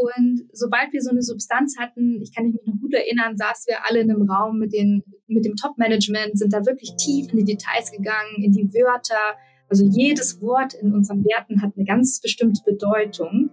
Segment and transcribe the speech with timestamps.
[0.00, 3.84] Und sobald wir so eine Substanz hatten, ich kann mich noch gut erinnern, saßen wir
[3.84, 7.44] alle in einem Raum mit, den, mit dem Top-Management, sind da wirklich tief in die
[7.44, 9.36] Details gegangen, in die Wörter.
[9.68, 13.50] Also jedes Wort in unseren Werten hat eine ganz bestimmte Bedeutung.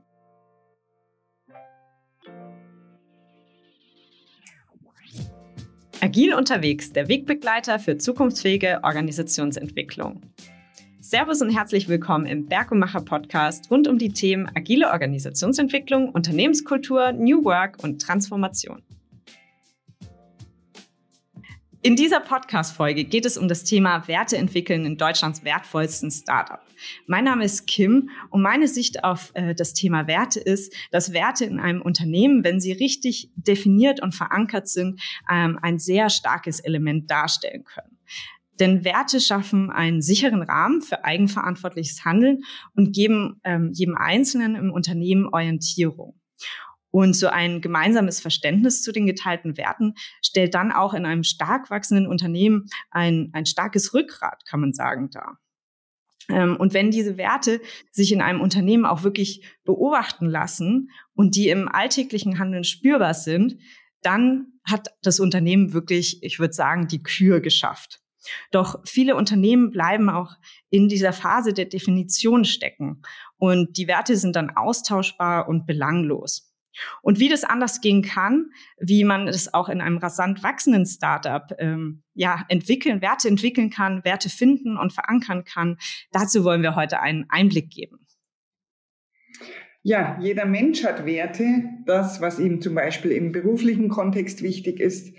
[6.00, 10.22] Agil unterwegs, der Wegbegleiter für zukunftsfähige Organisationsentwicklung.
[11.10, 17.46] Servus und herzlich willkommen im Bergemacher Podcast rund um die Themen agile Organisationsentwicklung, Unternehmenskultur, New
[17.46, 18.84] Work und Transformation.
[21.82, 26.60] In dieser Podcast-Folge geht es um das Thema Werte entwickeln in Deutschlands wertvollsten Startup.
[27.06, 31.46] Mein Name ist Kim und meine Sicht auf äh, das Thema Werte ist, dass Werte
[31.46, 35.00] in einem Unternehmen, wenn sie richtig definiert und verankert sind,
[35.32, 37.97] ähm, ein sehr starkes Element darstellen können.
[38.60, 42.44] Denn Werte schaffen einen sicheren Rahmen für eigenverantwortliches Handeln
[42.76, 46.20] und geben ähm, jedem Einzelnen im Unternehmen Orientierung.
[46.90, 51.70] Und so ein gemeinsames Verständnis zu den geteilten Werten stellt dann auch in einem stark
[51.70, 55.38] wachsenden Unternehmen ein, ein starkes Rückgrat, kann man sagen, dar.
[56.30, 61.50] Ähm, und wenn diese Werte sich in einem Unternehmen auch wirklich beobachten lassen und die
[61.50, 63.58] im alltäglichen Handeln spürbar sind,
[64.02, 68.02] dann hat das Unternehmen wirklich, ich würde sagen, die Kür geschafft.
[68.52, 70.34] Doch viele Unternehmen bleiben auch
[70.70, 73.02] in dieser Phase der Definition stecken
[73.38, 76.54] und die Werte sind dann austauschbar und belanglos.
[77.02, 81.44] Und wie das anders gehen kann, wie man es auch in einem rasant wachsenden Startup
[81.58, 85.78] ähm, ja entwickeln, Werte entwickeln kann, Werte finden und verankern kann,
[86.12, 88.06] dazu wollen wir heute einen Einblick geben.
[89.84, 95.16] Ja, jeder Mensch hat Werte, das, was ihm zum Beispiel im beruflichen Kontext wichtig ist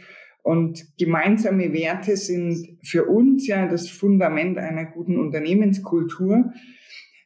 [0.49, 6.55] und gemeinsame Werte sind für uns ja das Fundament einer guten Unternehmenskultur.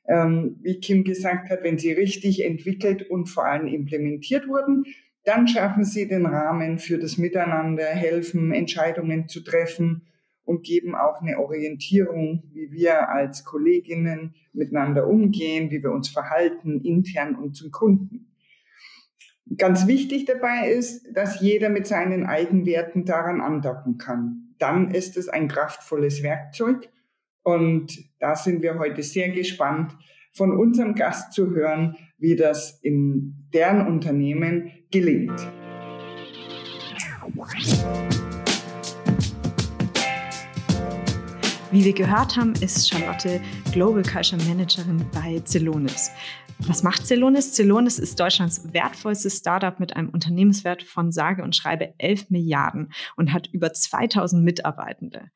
[0.09, 4.87] Ähm, wie Kim gesagt hat, wenn sie richtig entwickelt und vor allem implementiert wurden,
[5.23, 10.03] dann schaffen sie den Rahmen für das Miteinander, helfen, Entscheidungen zu treffen
[10.42, 16.80] und geben auch eine Orientierung, wie wir als Kolleginnen miteinander umgehen, wie wir uns verhalten,
[16.80, 18.32] intern und zum Kunden.
[19.58, 24.55] Ganz wichtig dabei ist, dass jeder mit seinen Eigenwerten daran andocken kann.
[24.58, 26.89] Dann ist es ein kraftvolles Werkzeug
[27.42, 29.96] und da sind wir heute sehr gespannt,
[30.33, 35.40] von unserem Gast zu hören, wie das in deren Unternehmen gelingt.
[41.73, 43.40] Wie wir gehört haben, ist Charlotte
[43.73, 46.11] Global Culture Managerin bei Celonis.
[46.68, 47.52] Was macht Celonis?
[47.55, 53.33] Celonis ist Deutschlands wertvollstes Startup mit einem Unternehmenswert von sage und schreibe 11 Milliarden und
[53.33, 55.30] hat über 2000 Mitarbeitende.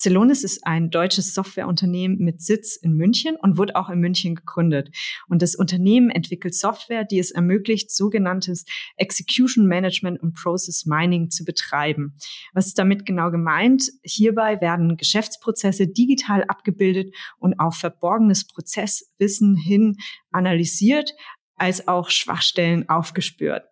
[0.00, 4.96] Celonis ist ein deutsches Softwareunternehmen mit Sitz in München und wurde auch in München gegründet.
[5.28, 8.64] Und das Unternehmen entwickelt Software, die es ermöglicht, sogenanntes
[8.96, 12.16] Execution Management und Process Mining zu betreiben.
[12.54, 13.90] Was ist damit genau gemeint?
[14.02, 19.96] Hierbei werden Geschäftsprozesse digital abgebildet und auf verborgenes Prozesswissen hin
[20.30, 21.12] analysiert,
[21.56, 23.69] als auch Schwachstellen aufgespürt.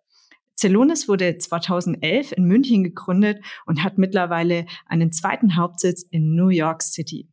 [0.59, 6.83] Celonis wurde 2011 in München gegründet und hat mittlerweile einen zweiten Hauptsitz in New York
[6.83, 7.29] City.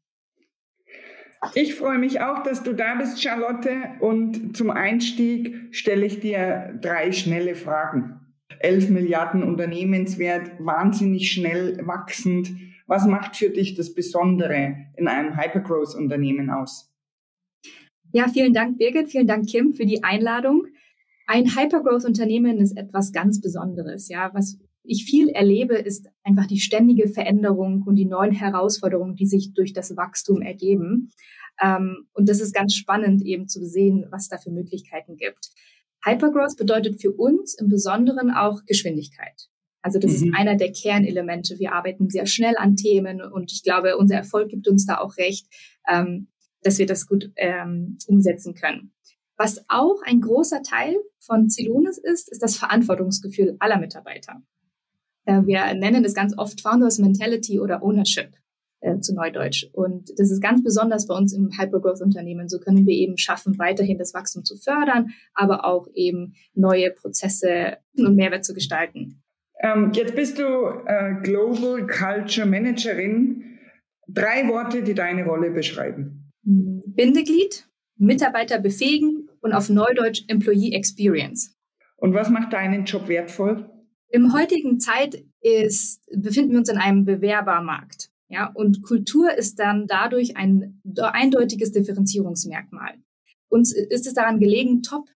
[1.54, 3.70] Ich freue mich auch, dass du da bist, Charlotte.
[4.00, 8.20] Und zum Einstieg stelle ich dir drei schnelle Fragen.
[8.60, 12.53] 11 Milliarden Unternehmenswert, wahnsinnig schnell wachsend.
[12.87, 16.93] Was macht für dich das Besondere in einem Hypergrowth-Unternehmen aus?
[18.12, 19.10] Ja, vielen Dank, Birgit.
[19.10, 20.66] Vielen Dank, Kim, für die Einladung.
[21.26, 24.09] Ein Hypergrowth-Unternehmen ist etwas ganz Besonderes.
[24.09, 29.26] Ja, was ich viel erlebe, ist einfach die ständige Veränderung und die neuen Herausforderungen, die
[29.26, 31.10] sich durch das Wachstum ergeben.
[31.60, 35.50] Ähm, und das ist ganz spannend eben zu sehen, was da für Möglichkeiten gibt.
[36.04, 39.48] Hypergrowth bedeutet für uns im Besonderen auch Geschwindigkeit.
[39.82, 40.16] Also das mhm.
[40.16, 41.58] ist einer der Kernelemente.
[41.58, 45.16] Wir arbeiten sehr schnell an Themen und ich glaube, unser Erfolg gibt uns da auch
[45.16, 45.47] recht,
[45.88, 46.28] ähm,
[46.62, 48.93] dass wir das gut ähm, umsetzen können.
[49.37, 54.43] Was auch ein großer Teil von Zilonis ist, ist das Verantwortungsgefühl aller Mitarbeiter.
[55.27, 58.31] Äh, wir nennen es ganz oft Founders Mentality oder Ownership
[58.81, 59.67] äh, zu Neudeutsch.
[59.73, 62.49] Und das ist ganz besonders bei uns im Hypergrowth-Unternehmen.
[62.49, 67.79] So können wir eben schaffen, weiterhin das Wachstum zu fördern, aber auch eben neue Prozesse
[67.97, 69.23] und Mehrwert zu gestalten.
[69.61, 70.43] Ähm, jetzt bist du
[70.87, 73.59] äh, Global Culture Managerin.
[74.09, 76.31] Drei Worte, die deine Rolle beschreiben.
[76.43, 77.67] Bindeglied,
[77.97, 81.54] Mitarbeiter befähigen und auf Neudeutsch Employee Experience.
[81.96, 83.70] Und was macht deinen Job wertvoll?
[84.08, 88.10] Im heutigen Zeit ist, befinden wir uns in einem Bewerbermarkt.
[88.28, 92.94] Ja, und Kultur ist dann dadurch ein eindeutiges Differenzierungsmerkmal.
[93.48, 95.08] Uns ist es daran gelegen, top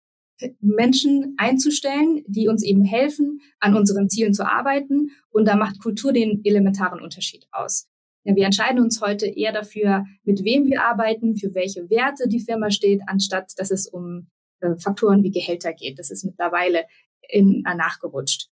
[0.61, 5.09] Menschen einzustellen, die uns eben helfen, an unseren Zielen zu arbeiten.
[5.31, 7.89] Und da macht Kultur den elementaren Unterschied aus.
[8.29, 12.39] Ja, wir entscheiden uns heute eher dafür, mit wem wir arbeiten, für welche Werte die
[12.39, 14.27] Firma steht, anstatt dass es um
[14.59, 15.97] äh, Faktoren wie Gehälter geht.
[15.97, 16.85] Das ist mittlerweile
[17.27, 18.49] in, äh, nachgerutscht.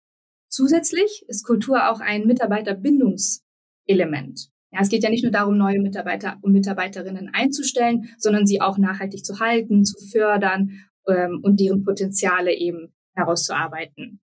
[0.48, 4.50] Zusätzlich ist Kultur auch ein Mitarbeiterbindungselement.
[4.72, 8.76] Ja, es geht ja nicht nur darum, neue Mitarbeiter und Mitarbeiterinnen einzustellen, sondern sie auch
[8.76, 14.20] nachhaltig zu halten, zu fördern ähm, und deren Potenziale eben herauszuarbeiten.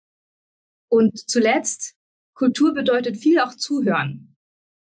[0.89, 1.95] Und zuletzt,
[2.33, 4.33] Kultur bedeutet viel auch zuhören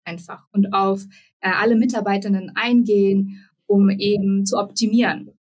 [0.07, 1.03] einfach und auf
[1.41, 5.37] äh, alle Mitarbeiterinnen eingehen, um eben zu optimieren.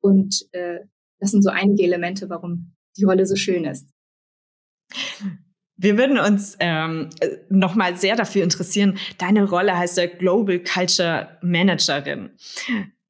[0.00, 0.80] Und äh,
[1.20, 3.88] das sind so einige Elemente, warum die Rolle so schön ist.
[5.76, 7.10] Wir würden uns ähm,
[7.48, 8.98] nochmal sehr dafür interessieren.
[9.18, 12.30] Deine Rolle heißt ja Global Culture Managerin.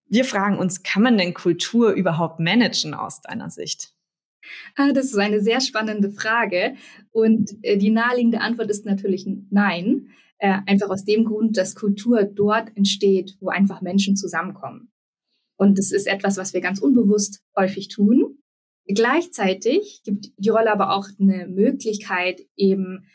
[0.07, 3.93] Wir fragen uns, kann man denn Kultur überhaupt managen aus deiner Sicht?
[4.77, 6.77] Ah, das ist eine sehr spannende Frage.
[7.11, 10.09] Und äh, die naheliegende Antwort ist natürlich nein.
[10.45, 14.93] Äh, einfach aus dem Grund, dass Kultur dort entsteht, wo einfach Menschen zusammenkommen.
[15.57, 18.43] Und das ist etwas, was wir ganz unbewusst häufig tun.
[18.87, 23.07] Gleichzeitig gibt die Rolle aber auch eine Möglichkeit, eben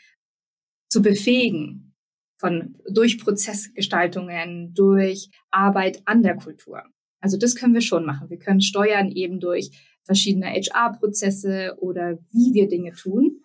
[0.88, 1.94] zu befähigen
[2.40, 6.82] von, durch Prozessgestaltungen, durch Arbeit an der Kultur.
[7.20, 8.28] Also das können wir schon machen.
[8.28, 9.70] Wir können steuern eben durch
[10.02, 13.44] verschiedene HR-Prozesse oder wie wir Dinge tun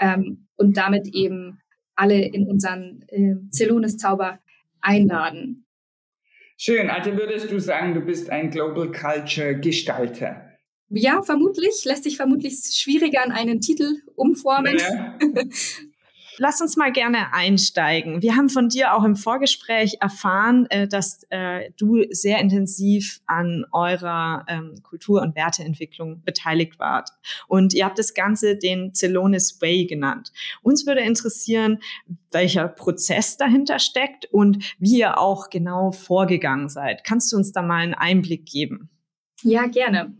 [0.00, 1.61] ähm, und damit eben
[1.94, 4.38] alle in unseren äh, Celonis-Zauber
[4.80, 5.66] einladen.
[6.56, 10.48] Schön, also würdest du sagen, du bist ein Global Culture Gestalter?
[10.90, 11.84] Ja, vermutlich.
[11.84, 14.78] Lässt sich vermutlich schwieriger an einen Titel umformen.
[14.78, 15.18] Ja.
[16.38, 18.22] Lass uns mal gerne einsteigen.
[18.22, 23.64] Wir haben von dir auch im Vorgespräch erfahren, äh, dass äh, du sehr intensiv an
[23.72, 27.10] eurer ähm, Kultur- und Werteentwicklung beteiligt wart.
[27.48, 30.32] Und ihr habt das Ganze den Celonis Way genannt.
[30.62, 31.78] Uns würde interessieren,
[32.30, 37.04] welcher Prozess dahinter steckt und wie ihr auch genau vorgegangen seid.
[37.04, 38.88] Kannst du uns da mal einen Einblick geben?
[39.42, 40.14] Ja, gerne.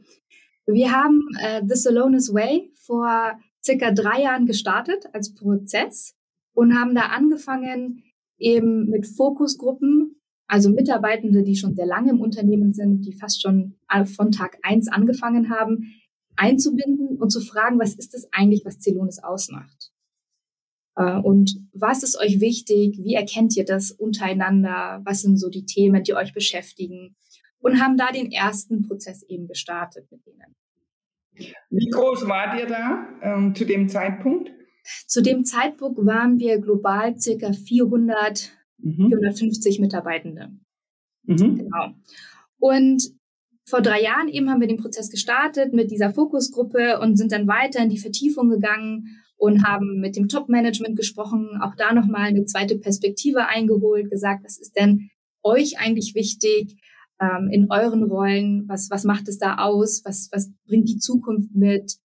[0.67, 3.33] Wir haben äh, The Celonis Way vor
[3.65, 6.15] circa drei Jahren gestartet als Prozess
[6.55, 8.03] und haben da angefangen
[8.39, 13.79] eben mit Fokusgruppen, also Mitarbeitende, die schon sehr lange im Unternehmen sind, die fast schon
[14.17, 15.95] von Tag eins angefangen haben,
[16.37, 19.93] einzubinden und zu fragen, was ist es eigentlich, was Celonis ausmacht?
[20.97, 22.99] Äh, und was ist euch wichtig?
[23.03, 25.01] Wie erkennt ihr das untereinander?
[25.05, 27.17] Was sind so die Themen, die euch beschäftigen?
[27.59, 30.57] Und haben da den ersten Prozess eben gestartet mit denen.
[31.35, 34.51] Wie groß wart ihr da ähm, zu dem Zeitpunkt?
[35.07, 39.09] Zu dem Zeitpunkt waren wir global circa 400, mhm.
[39.09, 40.51] 450 Mitarbeitende.
[41.25, 41.57] Mhm.
[41.57, 41.95] Genau.
[42.59, 43.03] Und
[43.65, 47.47] vor drei Jahren eben haben wir den Prozess gestartet mit dieser Fokusgruppe und sind dann
[47.47, 52.45] weiter in die Vertiefung gegangen und haben mit dem Top-Management gesprochen, auch da nochmal eine
[52.45, 55.11] zweite Perspektive eingeholt, gesagt, was ist denn
[55.43, 56.77] euch eigentlich wichtig?
[57.23, 58.69] Ähm, in euren Rollen?
[58.69, 60.03] Was, was macht es da aus?
[60.05, 61.99] Was, was bringt die Zukunft mit?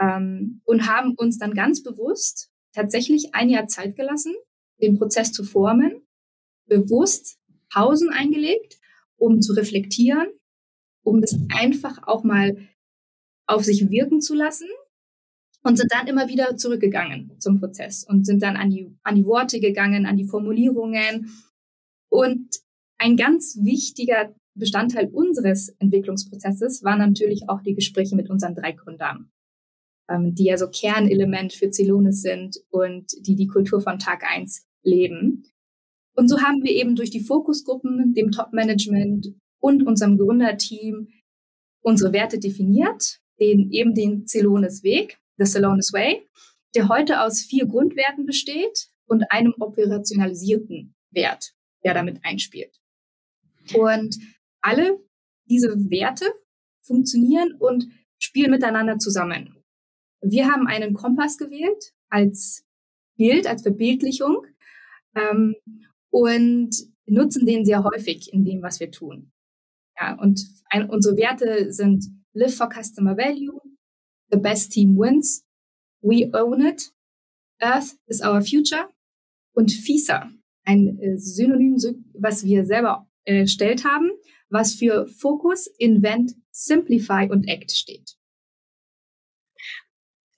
[0.00, 4.34] Ähm, und haben uns dann ganz bewusst tatsächlich ein Jahr Zeit gelassen,
[4.80, 6.02] den Prozess zu formen,
[6.66, 7.38] bewusst
[7.72, 8.78] Pausen eingelegt,
[9.16, 10.28] um zu reflektieren,
[11.02, 12.56] um das einfach auch mal
[13.46, 14.68] auf sich wirken zu lassen
[15.62, 19.26] und sind dann immer wieder zurückgegangen zum Prozess und sind dann an die, an die
[19.26, 21.30] Worte gegangen, an die Formulierungen.
[22.08, 22.60] Und
[22.98, 29.30] ein ganz wichtiger Bestandteil unseres Entwicklungsprozesses waren natürlich auch die Gespräche mit unseren drei Gründern,
[30.08, 34.66] ähm, die ja so Kernelement für Celonis sind und die die Kultur von Tag eins
[34.82, 35.44] leben.
[36.14, 41.08] Und so haben wir eben durch die Fokusgruppen, dem Top-Management und unserem Gründerteam
[41.82, 46.26] unsere Werte definiert, den, eben den Celonis Weg, the Celonis Way,
[46.74, 51.52] der heute aus vier Grundwerten besteht und einem operationalisierten Wert,
[51.84, 52.78] der damit einspielt.
[53.74, 54.18] Und
[54.62, 54.98] alle
[55.46, 56.26] diese Werte
[56.82, 57.88] funktionieren und
[58.18, 59.56] spielen miteinander zusammen.
[60.22, 62.64] Wir haben einen Kompass gewählt als
[63.16, 64.46] Bild, als Verbildlichung
[65.14, 65.56] ähm,
[66.10, 66.70] und
[67.06, 69.32] nutzen den sehr häufig in dem, was wir tun.
[69.98, 70.40] Ja, und
[70.70, 73.60] ein, unsere Werte sind Live for Customer Value,
[74.30, 75.44] The Best Team Wins,
[76.02, 76.92] We Own It,
[77.60, 78.88] Earth is Our Future
[79.54, 80.30] und FISA,
[80.64, 81.76] ein äh, Synonym,
[82.14, 84.10] was wir selber erstellt haben,
[84.48, 88.16] was für Focus, Invent, Simplify und Act steht.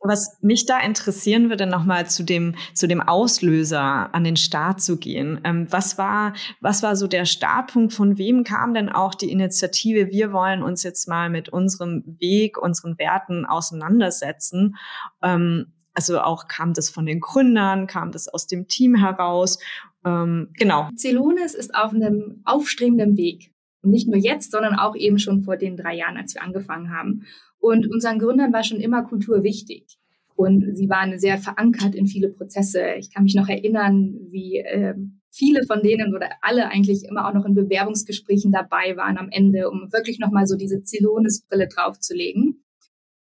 [0.05, 4.99] Was mich da interessieren würde, nochmal zu dem, zu dem Auslöser an den Start zu
[4.99, 5.41] gehen.
[5.45, 7.93] Ähm, was war, was war so der Startpunkt?
[7.93, 10.11] Von wem kam denn auch die Initiative?
[10.11, 14.77] Wir wollen uns jetzt mal mit unserem Weg, unseren Werten auseinandersetzen.
[15.23, 19.59] Ähm, also auch kam das von den Gründern, kam das aus dem Team heraus?
[20.05, 20.89] Ähm, genau.
[20.97, 23.53] Celonis ist auf einem aufstrebenden Weg.
[23.83, 26.91] Und nicht nur jetzt, sondern auch eben schon vor den drei Jahren, als wir angefangen
[26.91, 27.25] haben.
[27.59, 29.99] Und unseren Gründern war schon immer Kultur wichtig.
[30.35, 32.95] Und sie waren sehr verankert in viele Prozesse.
[32.99, 34.95] Ich kann mich noch erinnern, wie äh,
[35.31, 39.71] viele von denen oder alle eigentlich immer auch noch in Bewerbungsgesprächen dabei waren am Ende,
[39.71, 42.65] um wirklich nochmal so diese Zilonis-Brille draufzulegen.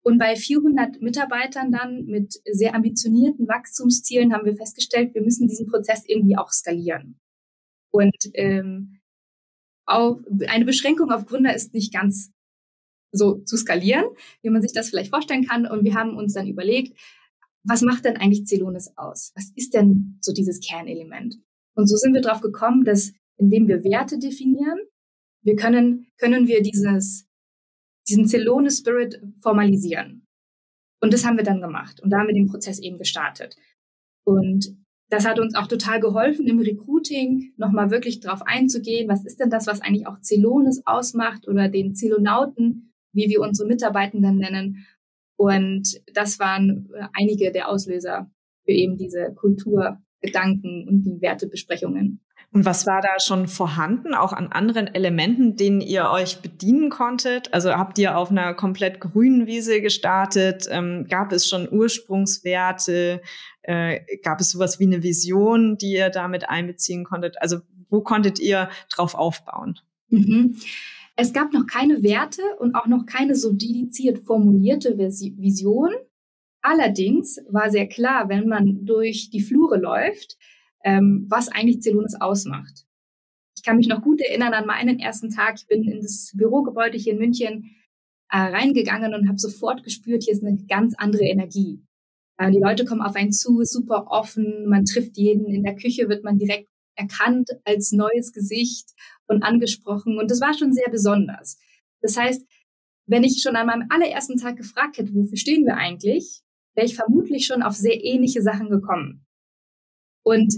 [0.08, 5.66] Und bei 400 Mitarbeitern dann mit sehr ambitionierten Wachstumszielen haben wir festgestellt, wir müssen diesen
[5.66, 7.20] Prozess irgendwie auch skalieren.
[7.90, 9.00] Und ähm,
[9.84, 12.32] auch eine Beschränkung auf Gründer ist nicht ganz
[13.12, 14.06] so zu skalieren,
[14.40, 15.66] wie man sich das vielleicht vorstellen kann.
[15.66, 16.98] Und wir haben uns dann überlegt,
[17.62, 19.32] was macht denn eigentlich Celonis aus?
[19.36, 21.36] Was ist denn so dieses Kernelement?
[21.74, 24.78] Und so sind wir drauf gekommen, dass indem wir Werte definieren,
[25.42, 27.27] wir können, können wir dieses,
[28.08, 30.26] diesen Celonis Spirit formalisieren.
[31.00, 32.00] Und das haben wir dann gemacht.
[32.00, 33.54] Und da haben wir den Prozess eben gestartet.
[34.24, 34.76] Und
[35.10, 39.08] das hat uns auch total geholfen, im Recruiting nochmal wirklich drauf einzugehen.
[39.08, 43.68] Was ist denn das, was eigentlich auch Celonis ausmacht oder den Celonauten wie wir unsere
[43.68, 44.86] Mitarbeitenden nennen.
[45.36, 48.30] Und das waren äh, einige der Auslöser
[48.64, 52.20] für eben diese Kulturgedanken und die Wertebesprechungen.
[52.50, 57.52] Und was war da schon vorhanden, auch an anderen Elementen, denen ihr euch bedienen konntet?
[57.52, 60.66] Also habt ihr auf einer komplett grünen Wiese gestartet?
[60.70, 63.20] Ähm, gab es schon Ursprungswerte?
[63.62, 67.40] Äh, gab es sowas wie eine Vision, die ihr damit einbeziehen konntet?
[67.42, 67.58] Also
[67.90, 69.78] wo konntet ihr drauf aufbauen?
[70.08, 70.56] Mhm.
[71.16, 75.90] Es gab noch keine Werte und auch noch keine so dediziert formulierte Vision.
[76.62, 80.38] Allerdings war sehr klar, wenn man durch die Flure läuft,
[80.84, 82.84] ähm, was eigentlich Celonis ausmacht.
[83.56, 85.56] Ich kann mich noch gut erinnern an meinen ersten Tag.
[85.58, 87.74] Ich bin in das Bürogebäude hier in München
[88.30, 91.82] äh, reingegangen und habe sofort gespürt, hier ist eine ganz andere Energie.
[92.38, 95.46] Äh, die Leute kommen auf einen zu, super offen, man trifft jeden.
[95.46, 98.90] In der Küche wird man direkt erkannt als neues Gesicht
[99.26, 100.18] und angesprochen.
[100.18, 101.58] Und das war schon sehr besonders.
[102.00, 102.44] Das heißt,
[103.06, 106.42] wenn ich schon an meinem allerersten Tag gefragt hätte, wofür stehen wir eigentlich,
[106.74, 109.24] wäre ich vermutlich schon auf sehr ähnliche Sachen gekommen.
[110.22, 110.54] Und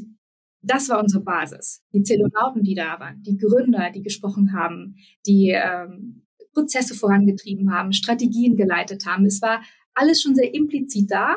[0.63, 1.83] das war unsere Basis.
[1.93, 7.93] Die Zelonauten, die da waren, die Gründer, die gesprochen haben, die ähm, Prozesse vorangetrieben haben,
[7.93, 9.25] Strategien geleitet haben.
[9.25, 9.63] Es war
[9.95, 11.37] alles schon sehr implizit da.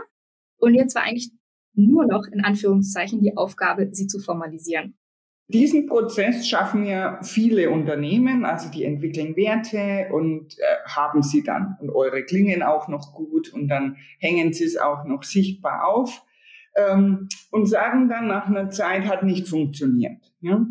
[0.57, 1.31] Und jetzt war eigentlich
[1.73, 4.95] nur noch in Anführungszeichen die Aufgabe, sie zu formalisieren.
[5.47, 11.77] Diesen Prozess schaffen ja viele Unternehmen, also die entwickeln Werte und äh, haben sie dann.
[11.81, 16.23] Und eure klingen auch noch gut und dann hängen sie es auch noch sichtbar auf
[16.75, 20.33] ähm, und sagen dann nach einer Zeit hat nicht funktioniert.
[20.41, 20.65] Ja?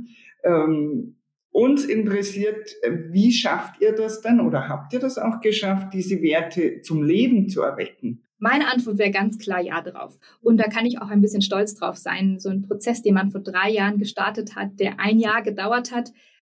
[0.45, 1.17] Ähm,
[1.51, 6.23] uns interessiert, äh, wie schafft ihr das dann oder habt ihr das auch geschafft, diese
[6.23, 8.23] Werte zum Leben zu erwecken?
[8.39, 10.19] Meine Antwort wäre ganz klar ja drauf.
[10.41, 12.41] Und da kann ich auch ein bisschen stolz drauf sein.
[12.41, 16.11] So ein Prozess, den man vor drei Jahren gestartet hat, der ein Jahr gedauert hat.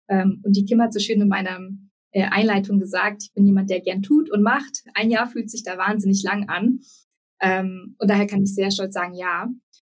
[0.09, 1.61] Ähm, und die Kim hat so schön in meiner
[2.11, 4.85] äh, Einleitung gesagt, ich bin jemand, der gern tut und macht.
[4.95, 6.81] Ein Jahr fühlt sich da wahnsinnig lang an.
[7.40, 9.49] Ähm, und daher kann ich sehr stolz sagen, ja.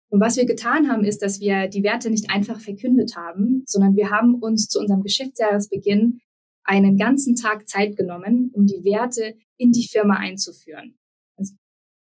[0.09, 3.95] Und was wir getan haben, ist, dass wir die Werte nicht einfach verkündet haben, sondern
[3.95, 6.19] wir haben uns zu unserem Geschäftsjahresbeginn
[6.63, 10.97] einen ganzen Tag Zeit genommen, um die Werte in die Firma einzuführen.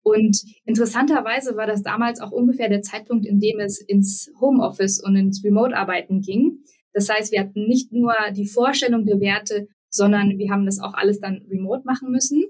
[0.03, 5.15] Und interessanterweise war das damals auch ungefähr der Zeitpunkt, in dem es ins Homeoffice und
[5.15, 6.65] ins Remote-Arbeiten ging.
[6.95, 10.95] Das heißt, wir hatten nicht nur die Vorstellung der Werte, sondern wir haben das auch
[10.95, 12.45] alles dann remote machen müssen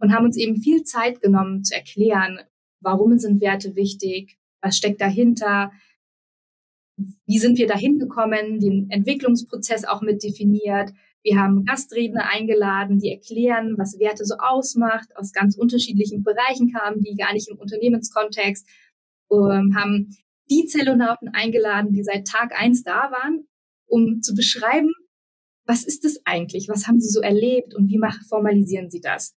[0.00, 2.40] und haben uns eben viel Zeit genommen zu erklären,
[2.80, 5.72] warum sind Werte wichtig, was steckt dahinter,
[7.26, 10.92] wie sind wir dahin gekommen, den Entwicklungsprozess auch mit definiert,
[11.26, 15.08] wir haben Gastredner eingeladen, die erklären, was Werte so ausmacht.
[15.16, 18.64] Aus ganz unterschiedlichen Bereichen kamen die, gar nicht im Unternehmenskontext.
[19.32, 20.16] Ähm, haben
[20.48, 23.48] die Zellonauten eingeladen, die seit Tag eins da waren,
[23.86, 24.92] um zu beschreiben,
[25.66, 26.68] was ist es eigentlich?
[26.68, 29.34] Was haben sie so erlebt und wie machen, formalisieren sie das?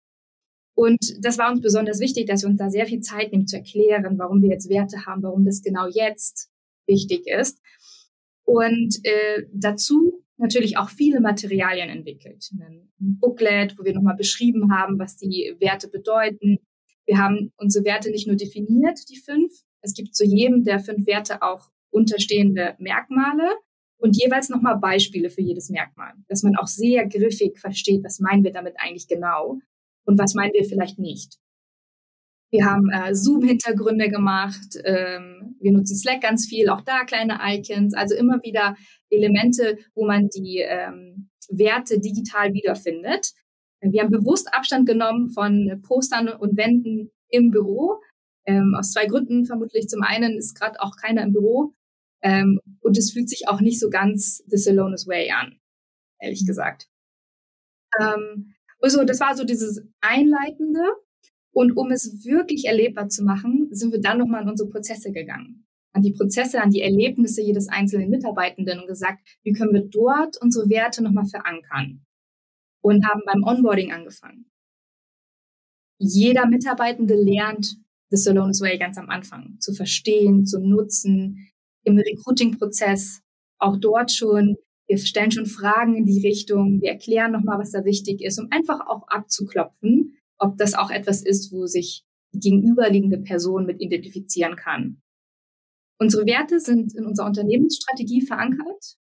[0.78, 3.56] Und das war uns besonders wichtig, dass wir uns da sehr viel Zeit nehmen zu
[3.56, 6.52] erklären, warum wir jetzt Werte haben, warum das genau jetzt
[6.86, 7.60] wichtig ist.
[8.44, 12.52] Und äh, dazu natürlich auch viele Materialien entwickelt.
[12.62, 16.60] Ein Booklet, wo wir nochmal beschrieben haben, was die Werte bedeuten.
[17.08, 19.52] Wir haben unsere Werte nicht nur definiert, die fünf.
[19.82, 23.50] Es gibt zu jedem der fünf Werte auch unterstehende Merkmale
[23.98, 28.44] und jeweils nochmal Beispiele für jedes Merkmal, dass man auch sehr griffig versteht, was meinen
[28.44, 29.58] wir damit eigentlich genau
[30.08, 31.38] und was meinen wir vielleicht nicht.
[32.50, 34.78] Wir haben äh, Zoom-Hintergründe gemacht.
[34.86, 37.94] Ähm, wir nutzen Slack ganz viel, auch da kleine Icons.
[37.94, 38.76] Also immer wieder
[39.10, 43.34] Elemente, wo man die ähm, Werte digital wiederfindet.
[43.82, 48.00] Wir haben bewusst Abstand genommen von Postern und Wänden im Büro.
[48.46, 49.88] Ähm, aus zwei Gründen vermutlich.
[49.90, 51.74] Zum einen ist gerade auch keiner im Büro.
[52.22, 55.60] Ähm, und es fühlt sich auch nicht so ganz The Salonis Way an,
[56.20, 56.88] ehrlich gesagt.
[58.02, 60.82] Ähm, also das war so dieses Einleitende.
[61.52, 65.66] Und um es wirklich erlebbar zu machen, sind wir dann nochmal an unsere Prozesse gegangen.
[65.92, 70.38] An die Prozesse, an die Erlebnisse jedes einzelnen Mitarbeitenden und gesagt, wie können wir dort
[70.40, 72.06] unsere Werte nochmal verankern?
[72.82, 74.52] Und haben beim Onboarding angefangen.
[75.98, 77.78] Jeder Mitarbeitende lernt
[78.12, 81.50] The Salonis Way ganz am Anfang zu verstehen, zu nutzen,
[81.84, 83.22] im Recruiting-Prozess
[83.58, 84.58] auch dort schon
[84.88, 88.48] wir stellen schon Fragen in die Richtung, wir erklären nochmal, was da wichtig ist, um
[88.52, 94.56] einfach auch abzuklopfen, ob das auch etwas ist, wo sich die gegenüberliegende Person mit identifizieren
[94.56, 95.02] kann.
[96.00, 98.98] Unsere Werte sind in unserer Unternehmensstrategie verankert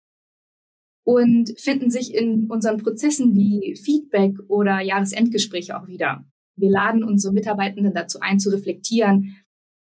[1.06, 6.26] und finden sich in unseren Prozessen wie Feedback oder Jahresendgespräche auch wieder.
[6.58, 9.38] Wir laden unsere Mitarbeitenden dazu ein, zu reflektieren,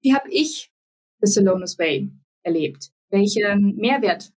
[0.01, 0.71] wie habe ich
[1.21, 2.11] The Salonis Way
[2.43, 2.91] erlebt?
[3.09, 4.31] Welchen Mehrwert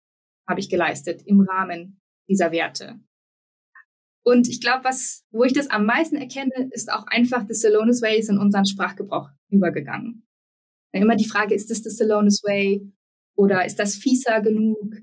[0.48, 3.00] habe ich geleistet im Rahmen dieser Werte.
[4.24, 8.00] Und ich glaube, was, wo ich das am meisten erkenne, ist auch einfach the Salonis
[8.00, 10.26] Way ist in unseren Sprachgebrauch übergegangen.
[10.92, 12.90] Dann immer die Frage, ist das the Salonis Way
[13.36, 14.94] oder ist das fieser genug?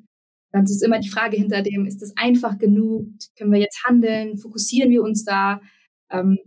[0.52, 3.08] Dann ist immer die Frage hinter dem, ist das einfach genug?
[3.38, 4.38] Können wir jetzt handeln?
[4.38, 5.62] Fokussieren wir uns da?
[6.10, 6.40] Ähm,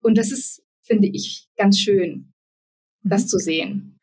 [0.00, 2.32] und das ist, finde ich, ganz schön,
[3.02, 3.28] das mhm.
[3.28, 3.99] zu sehen.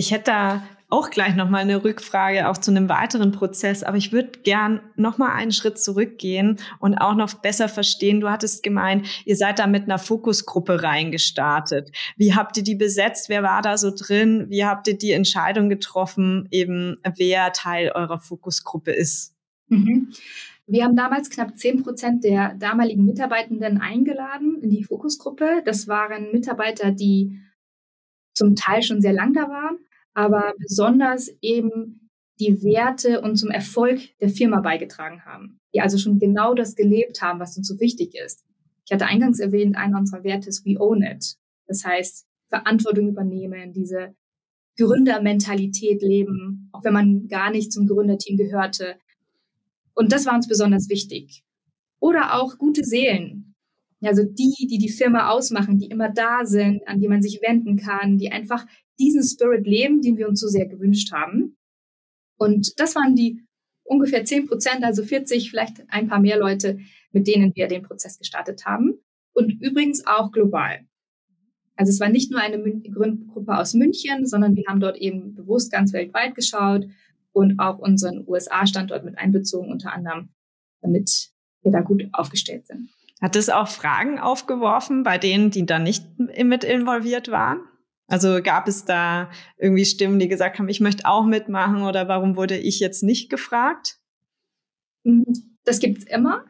[0.00, 4.12] Ich hätte da auch gleich nochmal eine Rückfrage auch zu einem weiteren Prozess, aber ich
[4.12, 8.20] würde gern nochmal einen Schritt zurückgehen und auch noch besser verstehen.
[8.20, 11.90] Du hattest gemeint, ihr seid da mit einer Fokusgruppe reingestartet.
[12.16, 13.28] Wie habt ihr die besetzt?
[13.28, 14.46] Wer war da so drin?
[14.50, 19.34] Wie habt ihr die Entscheidung getroffen, eben wer Teil eurer Fokusgruppe ist?
[19.66, 20.12] Mhm.
[20.68, 25.62] Wir haben damals knapp zehn Prozent der damaligen Mitarbeitenden eingeladen in die Fokusgruppe.
[25.64, 27.40] Das waren Mitarbeiter, die
[28.38, 29.78] zum Teil schon sehr lang da waren,
[30.14, 36.18] aber besonders eben die Werte und zum Erfolg der Firma beigetragen haben, die also schon
[36.18, 38.44] genau das gelebt haben, was uns so wichtig ist.
[38.86, 41.36] Ich hatte eingangs erwähnt, einer unserer Werte ist We Own It.
[41.66, 44.14] Das heißt, Verantwortung übernehmen, diese
[44.78, 48.96] Gründermentalität leben, auch wenn man gar nicht zum Gründerteam gehörte.
[49.94, 51.42] Und das war uns besonders wichtig.
[52.00, 53.47] Oder auch gute Seelen.
[54.02, 57.76] Also die, die die Firma ausmachen, die immer da sind, an die man sich wenden
[57.76, 58.64] kann, die einfach
[58.98, 61.56] diesen Spirit leben, den wir uns so sehr gewünscht haben.
[62.36, 63.44] Und das waren die
[63.82, 66.78] ungefähr 10 Prozent, also 40, vielleicht ein paar mehr Leute,
[67.10, 69.00] mit denen wir den Prozess gestartet haben.
[69.32, 70.86] Und übrigens auch global.
[71.76, 75.70] Also es war nicht nur eine Gruppe aus München, sondern wir haben dort eben bewusst
[75.70, 76.86] ganz weltweit geschaut
[77.32, 80.30] und auch unseren USA-Standort mit einbezogen, unter anderem,
[80.80, 81.30] damit
[81.62, 82.90] wir da gut aufgestellt sind.
[83.20, 87.60] Hat es auch Fragen aufgeworfen bei denen, die da nicht mit involviert waren?
[88.06, 92.36] Also gab es da irgendwie Stimmen, die gesagt haben, ich möchte auch mitmachen oder warum
[92.36, 93.98] wurde ich jetzt nicht gefragt?
[95.04, 95.24] Mhm.
[95.64, 96.44] Das gibt es immer.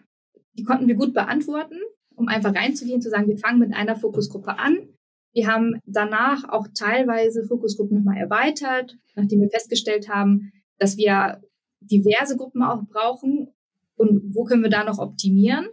[0.52, 1.78] Die konnten wir gut beantworten,
[2.14, 4.88] um einfach reinzugehen, zu sagen, wir fangen mit einer Fokusgruppe an.
[5.32, 11.42] Wir haben danach auch teilweise Fokusgruppen nochmal erweitert, nachdem wir festgestellt haben, dass wir
[11.80, 13.48] diverse Gruppen auch brauchen
[13.96, 15.66] und wo können wir da noch optimieren.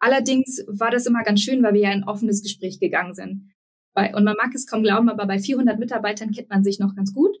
[0.00, 3.50] Allerdings war das immer ganz schön, weil wir ja in ein offenes Gespräch gegangen sind.
[3.94, 7.12] Und man mag es kaum glauben, aber bei 400 Mitarbeitern kennt man sich noch ganz
[7.12, 7.36] gut.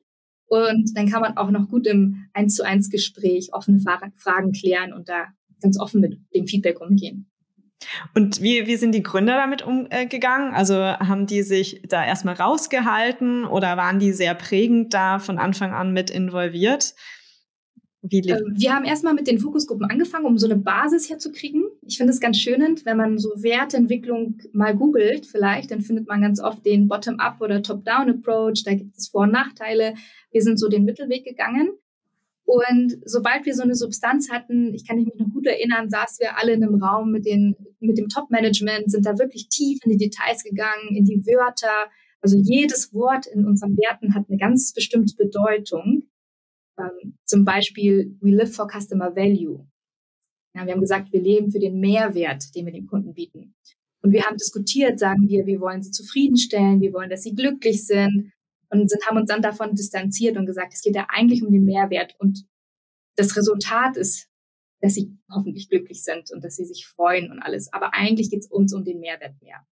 [0.46, 4.92] Und dann kann man auch noch gut im 1 zu 1 Gespräch offene Fragen klären
[4.92, 5.26] und da
[5.60, 7.30] ganz offen mit dem Feedback umgehen.
[8.14, 10.52] Und wie, wie sind die Gründer damit umgegangen?
[10.52, 15.72] Also haben die sich da erstmal rausgehalten oder waren die sehr prägend da von Anfang
[15.72, 16.94] an mit involviert?
[18.10, 21.64] Wie ähm, wir haben erstmal mit den Fokusgruppen angefangen, um so eine Basis herzukriegen.
[21.82, 26.20] Ich finde es ganz schönend, wenn man so Werteentwicklung mal googelt, vielleicht, dann findet man
[26.22, 28.64] ganz oft den Bottom-up oder Top-down-Approach.
[28.64, 29.94] Da gibt es Vor- und Nachteile.
[30.30, 31.70] Wir sind so den Mittelweg gegangen.
[32.48, 36.38] Und sobald wir so eine Substanz hatten, ich kann mich noch gut erinnern, saßen wir
[36.38, 39.98] alle in einem Raum mit, den, mit dem Top-Management, sind da wirklich tief in die
[39.98, 41.90] Details gegangen, in die Wörter.
[42.22, 46.07] Also jedes Wort in unseren Werten hat eine ganz bestimmte Bedeutung.
[46.78, 49.66] Ähm, zum Beispiel, we live for customer value.
[50.54, 53.54] Ja, wir haben gesagt, wir leben für den Mehrwert, den wir den Kunden bieten.
[54.02, 57.84] Und wir haben diskutiert, sagen wir, wir wollen sie zufriedenstellen, wir wollen, dass sie glücklich
[57.84, 58.32] sind
[58.70, 61.64] und sind, haben uns dann davon distanziert und gesagt, es geht ja eigentlich um den
[61.64, 62.46] Mehrwert und
[63.16, 64.28] das Resultat ist,
[64.80, 67.72] dass sie hoffentlich glücklich sind und dass sie sich freuen und alles.
[67.72, 69.66] Aber eigentlich geht es uns um den Mehrwert mehr.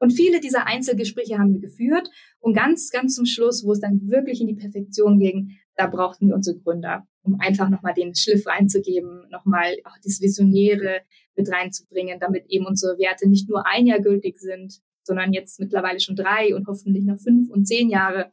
[0.00, 2.08] Und viele dieser Einzelgespräche haben wir geführt.
[2.38, 6.28] Und ganz, ganz zum Schluss, wo es dann wirklich in die Perfektion ging, da brauchten
[6.28, 11.02] wir unsere Gründer, um einfach nochmal den Schliff reinzugeben, nochmal auch das Visionäre
[11.36, 16.00] mit reinzubringen, damit eben unsere Werte nicht nur ein Jahr gültig sind, sondern jetzt mittlerweile
[16.00, 18.32] schon drei und hoffentlich noch fünf und zehn Jahre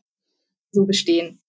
[0.71, 1.39] so bestehen.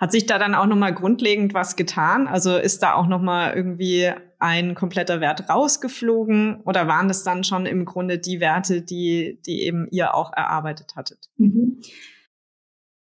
[0.00, 2.26] Hat sich da dann auch nochmal grundlegend was getan?
[2.26, 7.66] Also ist da auch nochmal irgendwie ein kompletter Wert rausgeflogen oder waren das dann schon
[7.66, 11.30] im Grunde die Werte, die, die eben ihr auch erarbeitet hattet?
[11.36, 11.80] Mhm.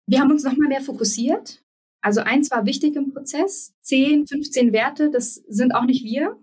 [0.07, 1.63] Wir haben uns nochmal mehr fokussiert.
[2.07, 3.75] Also eins war wichtig im Prozess.
[3.81, 6.39] Zehn, 15 Werte, das sind auch nicht wir.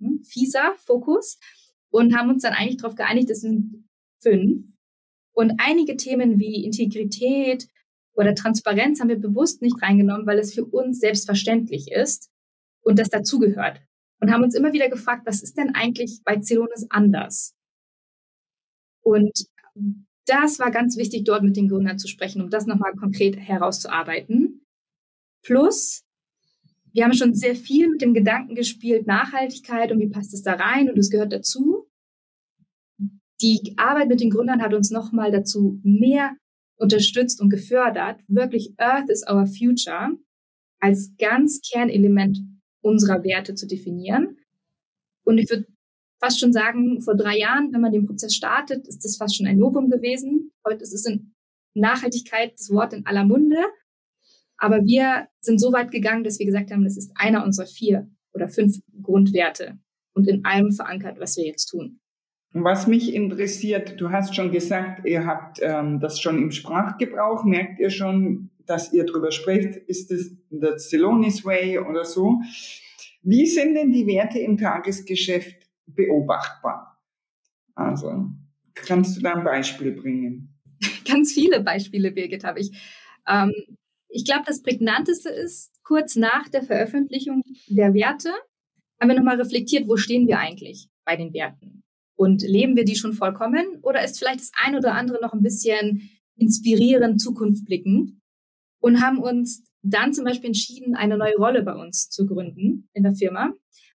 [0.00, 1.38] Hm, FISA, Fokus.
[1.90, 3.88] Und haben uns dann eigentlich darauf geeinigt, das sind
[4.20, 4.66] fünf.
[5.32, 7.68] Und einige Themen wie Integrität,
[8.14, 12.32] oder Transparenz haben wir bewusst nicht reingenommen, weil es für uns selbstverständlich ist
[12.82, 13.80] und das dazugehört.
[14.18, 17.54] Und haben uns immer wieder gefragt, was ist denn eigentlich bei Celonis anders?
[19.00, 19.46] Und
[20.26, 24.53] das war ganz wichtig, dort mit den Gründern zu sprechen, um das nochmal konkret herauszuarbeiten.
[25.44, 26.04] Plus,
[26.92, 30.54] wir haben schon sehr viel mit dem Gedanken gespielt, Nachhaltigkeit und wie passt es da
[30.54, 31.88] rein und es gehört dazu.
[33.42, 36.36] Die Arbeit mit den Gründern hat uns nochmal dazu mehr
[36.76, 40.16] unterstützt und gefördert, wirklich Earth is our future
[40.80, 42.38] als ganz Kernelement
[42.82, 44.38] unserer Werte zu definieren.
[45.24, 45.66] Und ich würde
[46.20, 49.46] fast schon sagen, vor drei Jahren, wenn man den Prozess startet, ist das fast schon
[49.46, 50.52] ein Novum gewesen.
[50.66, 51.34] Heute ist es in
[51.74, 53.58] Nachhaltigkeit das Wort in aller Munde.
[54.58, 58.08] Aber wir sind so weit gegangen, dass wir gesagt haben, das ist einer unserer vier
[58.32, 59.78] oder fünf Grundwerte
[60.14, 62.00] und in allem verankert, was wir jetzt tun.
[62.52, 67.44] Was mich interessiert, du hast schon gesagt, ihr habt ähm, das schon im Sprachgebrauch.
[67.44, 69.76] Merkt ihr schon, dass ihr darüber sprecht?
[69.88, 72.40] Ist es der Celonis Way oder so?
[73.22, 77.00] Wie sind denn die Werte im Tagesgeschäft beobachtbar?
[77.74, 78.26] Also,
[78.74, 80.54] kannst du da ein Beispiel bringen?
[81.08, 82.70] Ganz viele Beispiele, Birgit, habe ich.
[83.26, 83.52] Ähm,
[84.14, 88.30] ich glaube, das prägnanteste ist, kurz nach der Veröffentlichung der Werte
[89.00, 91.82] haben wir nochmal reflektiert, wo stehen wir eigentlich bei den Werten?
[92.16, 95.42] Und leben wir die schon vollkommen oder ist vielleicht das ein oder andere noch ein
[95.42, 98.12] bisschen inspirierend, zukunftblickend?
[98.80, 103.02] Und haben uns dann zum Beispiel entschieden, eine neue Rolle bei uns zu gründen in
[103.02, 103.52] der Firma,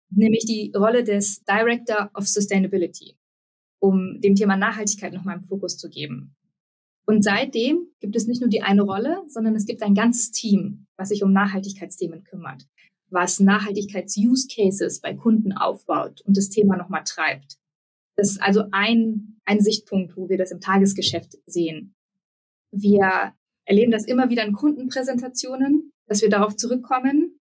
[0.08, 3.18] nämlich die Rolle des Director of Sustainability,
[3.80, 6.35] um dem Thema Nachhaltigkeit nochmal im Fokus zu geben.
[7.06, 10.86] Und seitdem gibt es nicht nur die eine Rolle, sondern es gibt ein ganzes Team,
[10.96, 12.66] was sich um Nachhaltigkeitsthemen kümmert,
[13.10, 17.58] was Nachhaltigkeits-Use-Cases bei Kunden aufbaut und das Thema nochmal treibt.
[18.16, 21.94] Das ist also ein, ein Sichtpunkt, wo wir das im Tagesgeschäft sehen.
[22.72, 27.38] Wir erleben das immer wieder in Kundenpräsentationen, dass wir darauf zurückkommen.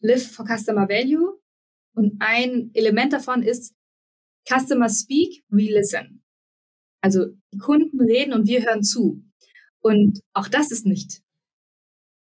[0.00, 1.38] Live for Customer Value.
[1.94, 3.74] Und ein Element davon ist
[4.46, 6.22] Customer Speak, we listen.
[7.00, 9.22] Also die Kunden reden und wir hören zu.
[9.80, 11.22] Und auch das ist nicht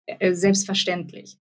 [0.07, 1.39] äh, selbstverständlich.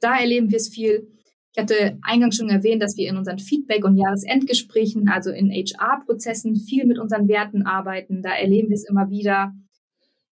[0.00, 1.08] Da erleben wir es viel.
[1.52, 6.56] Ich hatte eingangs schon erwähnt, dass wir in unseren Feedback- und Jahresendgesprächen, also in HR-Prozessen,
[6.56, 8.22] viel mit unseren Werten arbeiten.
[8.22, 9.54] Da erleben wir es immer wieder.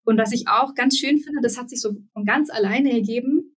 [0.05, 3.57] Und was ich auch ganz schön finde, das hat sich so von ganz alleine ergeben,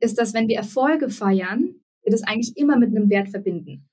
[0.00, 3.88] ist, dass wenn wir Erfolge feiern, wir das eigentlich immer mit einem Wert verbinden.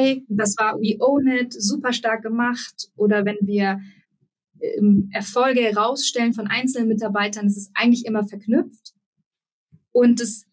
[0.00, 2.88] Hey, das war We Own It, super stark gemacht.
[2.94, 3.80] Oder wenn wir
[4.60, 8.94] ähm, Erfolge herausstellen von einzelnen Mitarbeitern, ist es eigentlich immer verknüpft.
[9.90, 10.44] Und das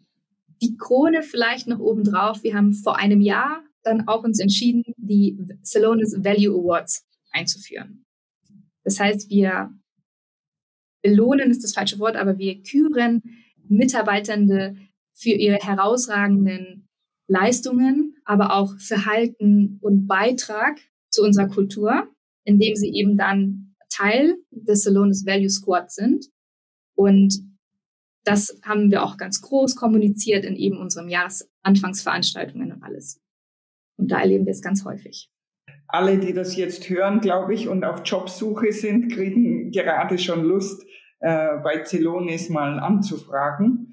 [0.63, 2.41] die Krone vielleicht noch oben drauf.
[2.41, 8.03] Wir haben vor einem Jahr dann auch uns entschieden, die Salonis Value Awards einzuführen.
[8.83, 9.71] Das heißt, wir
[11.03, 13.21] belohnen ist das falsche Wort, aber wir küren
[13.67, 14.75] Mitarbeitende
[15.13, 16.84] für ihre herausragenden
[17.27, 22.07] Leistungen, aber auch Verhalten und Beitrag zu unserer Kultur,
[22.43, 26.25] indem sie eben dann Teil des Salonis Value Squad sind.
[26.95, 27.35] Und
[28.23, 33.21] das haben wir auch ganz groß kommuniziert in eben unseren Jahresanfangsveranstaltungen und alles.
[33.97, 35.29] Und da erleben wir es ganz häufig.
[35.87, 40.83] Alle, die das jetzt hören, glaube ich, und auf Jobsuche sind, kriegen gerade schon Lust,
[41.19, 43.84] äh, bei Celonis mal anzufragen.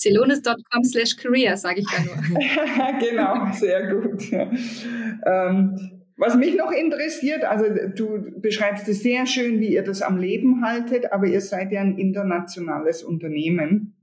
[0.00, 2.98] Celonis.com slash career, sage ich da nur.
[3.00, 4.32] genau, sehr gut.
[4.32, 10.18] ähm, was mich noch interessiert, also du beschreibst es sehr schön, wie ihr das am
[10.18, 13.94] Leben haltet, aber ihr seid ja ein internationales Unternehmen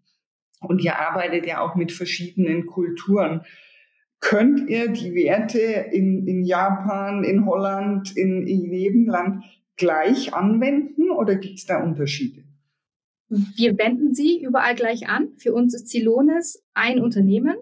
[0.62, 3.41] und ihr arbeitet ja auch mit verschiedenen Kulturen.
[4.19, 9.43] Könnt ihr die Werte in, in Japan, in Holland, in, in jedem Land
[9.75, 12.46] gleich anwenden oder gibt es da Unterschiede?
[13.29, 15.35] Wir wenden sie überall gleich an.
[15.37, 17.57] Für uns ist Zilones ein Unternehmen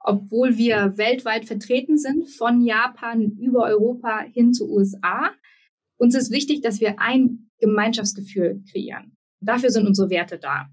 [0.00, 5.30] obwohl wir weltweit vertreten sind, von Japan über Europa hin zu USA.
[5.98, 9.16] Uns ist wichtig, dass wir ein Gemeinschaftsgefühl kreieren.
[9.40, 10.70] Dafür sind unsere Werte da.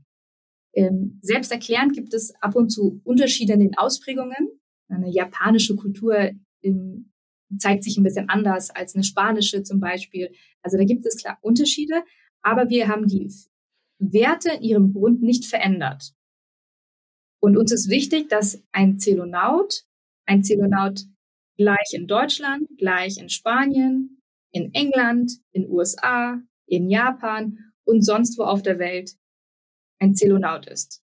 [0.73, 4.49] Ähm, selbsterklärend gibt es ab und zu Unterschiede in den Ausprägungen.
[4.87, 7.11] Eine japanische Kultur ähm,
[7.57, 10.31] zeigt sich ein bisschen anders als eine spanische zum Beispiel.
[10.61, 12.03] Also da gibt es klar Unterschiede,
[12.41, 13.31] aber wir haben die
[13.99, 16.13] Werte in ihrem Grund nicht verändert.
[17.41, 19.83] Und uns ist wichtig, dass ein Zelonaut,
[20.25, 21.01] ein Zelonaut
[21.57, 28.43] gleich in Deutschland, gleich in Spanien, in England, in USA, in Japan und sonst wo
[28.43, 29.11] auf der Welt
[29.99, 31.01] ein Zelonaut ist.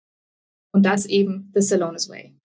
[0.71, 2.37] Und das eben the Celonis Way.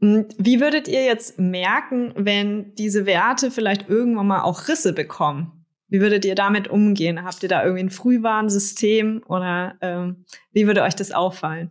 [0.00, 5.65] Hm, wie würdet ihr jetzt merken, wenn diese Werte vielleicht irgendwann mal auch Risse bekommen?
[5.88, 7.22] Wie würdet ihr damit umgehen?
[7.24, 11.70] Habt ihr da irgendwie ein Frühwarnsystem oder ähm, wie würde euch das auffallen?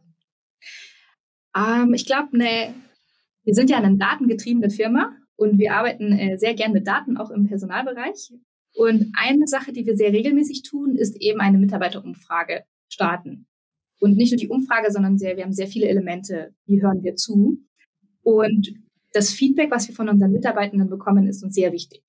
[1.56, 2.73] Ähm, ich glaube, ne,
[3.43, 7.30] wir sind ja eine datengetriebene Firma und wir arbeiten äh, sehr gern mit Daten, auch
[7.30, 8.32] im Personalbereich.
[8.73, 13.47] Und eine Sache, die wir sehr regelmäßig tun, ist eben eine Mitarbeiterumfrage starten.
[13.99, 17.15] Und nicht nur die Umfrage, sondern sehr, wir haben sehr viele Elemente, die hören wir
[17.15, 17.60] zu.
[18.21, 18.73] Und
[19.13, 22.04] das Feedback, was wir von unseren Mitarbeitenden bekommen, ist uns sehr wichtig.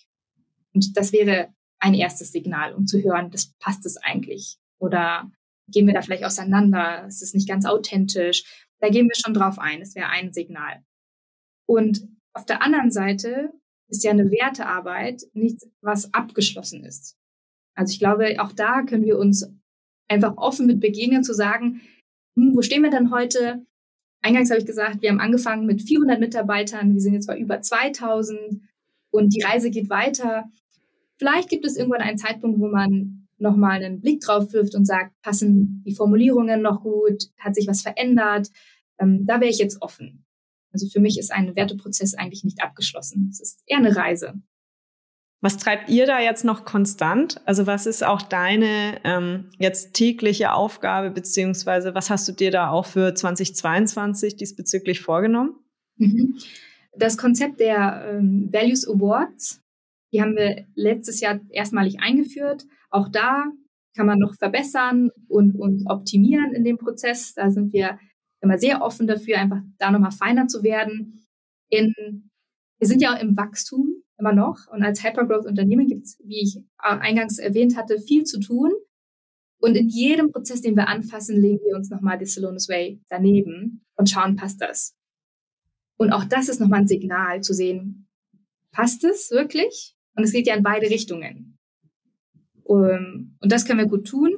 [0.75, 4.58] Und das wäre ein erstes Signal, um zu hören, das passt es eigentlich.
[4.78, 5.30] Oder
[5.68, 7.04] gehen wir da vielleicht auseinander?
[7.06, 8.66] Es ist nicht ganz authentisch.
[8.80, 9.80] Da gehen wir schon drauf ein.
[9.80, 10.84] Das wäre ein Signal.
[11.66, 13.52] Und auf der anderen Seite
[13.88, 17.16] ist ja eine Wertearbeit nichts, was abgeschlossen ist.
[17.74, 19.50] Also ich glaube, auch da können wir uns
[20.08, 21.82] einfach offen mit begegnen, zu sagen,
[22.36, 23.64] hm, wo stehen wir denn heute?
[24.22, 27.60] Eingangs habe ich gesagt, wir haben angefangen mit 400 Mitarbeitern, wir sind jetzt bei über
[27.60, 28.60] 2000
[29.10, 30.50] und die Reise geht weiter.
[31.18, 35.12] Vielleicht gibt es irgendwann einen Zeitpunkt, wo man nochmal einen Blick drauf wirft und sagt,
[35.22, 37.24] passen die Formulierungen noch gut?
[37.38, 38.48] Hat sich was verändert?
[38.98, 40.24] Ähm, da wäre ich jetzt offen.
[40.72, 43.29] Also für mich ist ein Werteprozess eigentlich nicht abgeschlossen.
[43.31, 44.35] Es ist eher eine Reise.
[45.42, 47.40] Was treibt ihr da jetzt noch konstant?
[47.46, 52.70] Also was ist auch deine ähm, jetzt tägliche Aufgabe, beziehungsweise was hast du dir da
[52.70, 55.55] auch für 2022 diesbezüglich vorgenommen?
[55.98, 56.38] Mhm.
[56.96, 59.62] Das Konzept der ähm, Values Awards,
[60.12, 62.64] die haben wir letztes Jahr erstmalig eingeführt.
[62.90, 63.45] Auch da
[63.97, 67.35] kann man noch verbessern und, und optimieren in dem Prozess.
[67.35, 67.99] Da sind wir
[68.40, 71.27] immer sehr offen dafür, einfach da nochmal feiner zu werden.
[71.69, 72.31] In,
[72.79, 77.38] wir sind ja im Wachstum immer noch und als Hypergrowth-Unternehmen gibt es, wie ich eingangs
[77.38, 78.73] erwähnt hatte, viel zu tun.
[79.59, 83.85] Und in jedem Prozess, den wir anfassen, legen wir uns nochmal die Salonis Way daneben
[83.97, 84.95] und schauen, passt das.
[85.97, 88.07] Und auch das ist nochmal ein Signal zu sehen,
[88.71, 89.95] passt es wirklich?
[90.16, 91.59] Und es geht ja in beide Richtungen.
[92.64, 94.37] Um, und das können wir gut tun.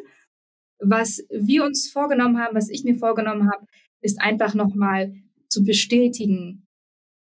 [0.81, 3.65] Was wir uns vorgenommen haben, was ich mir vorgenommen habe,
[4.01, 5.15] ist einfach nochmal
[5.49, 6.67] zu bestätigen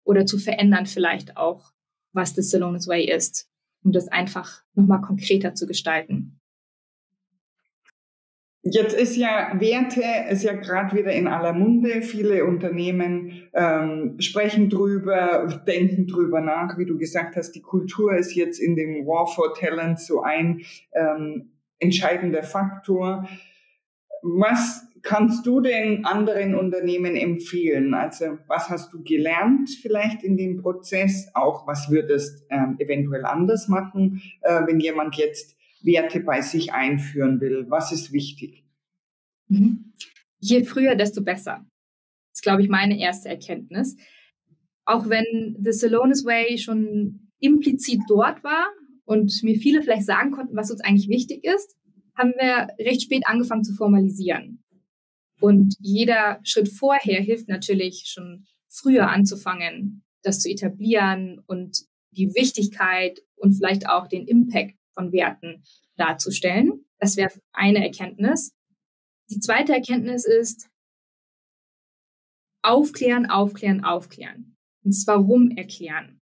[0.04, 1.72] oder zu verändern vielleicht auch,
[2.14, 3.50] was das Salonis Way ist,
[3.84, 6.41] um das einfach nochmal konkreter zu gestalten.
[8.64, 12.04] Jetzt ist ja Werte, ist ja gerade wieder in aller Munde.
[12.04, 16.78] Viele Unternehmen ähm, sprechen drüber, denken drüber nach.
[16.78, 20.62] Wie du gesagt hast, die Kultur ist jetzt in dem War for Talent so ein
[20.94, 23.28] ähm, entscheidender Faktor.
[24.22, 27.96] Was kannst du den anderen Unternehmen empfehlen?
[27.96, 31.32] Also was hast du gelernt vielleicht in dem Prozess?
[31.34, 37.42] Auch was würdest ähm, eventuell anders machen, äh, wenn jemand jetzt Werte bei sich einführen
[37.42, 37.66] will?
[37.70, 38.64] Was ist wichtig?
[39.48, 39.94] Mhm.
[40.40, 41.66] Je früher, desto besser.
[42.32, 43.96] Das ist, glaube ich, meine erste Erkenntnis.
[44.86, 48.68] Auch wenn The Salonis Way schon implizit dort war
[49.06, 51.76] und mir viele vielleicht sagen konnten, was uns eigentlich wichtig ist,
[52.16, 54.64] haben wir recht spät angefangen zu formalisieren.
[55.40, 63.20] Und jeder Schritt vorher hilft natürlich schon früher anzufangen, das zu etablieren und die Wichtigkeit
[63.36, 65.64] und vielleicht auch den Impact von Werten
[65.98, 66.86] darzustellen.
[67.00, 68.54] Das wäre eine Erkenntnis.
[69.30, 70.70] Die zweite Erkenntnis ist,
[72.62, 74.58] aufklären, aufklären, aufklären.
[74.84, 76.22] Und das Warum erklären.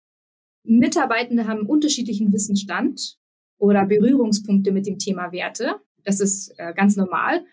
[0.63, 3.17] Mitarbeitende haben unterschiedlichen Wissensstand
[3.57, 5.75] oder Berührungspunkte mit dem Thema Werte.
[6.03, 7.45] Das ist äh, ganz normal.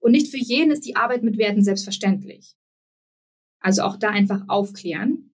[0.00, 2.54] Und nicht für jeden ist die Arbeit mit Werten selbstverständlich.
[3.60, 5.32] Also auch da einfach aufklären.